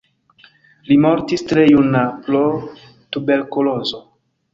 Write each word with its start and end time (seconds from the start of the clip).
Li 0.87 0.95
mortis 1.03 1.43
tre 1.51 1.65
juna 1.67 2.01
pro 2.23 2.41
tuberkulozo. 3.17 4.01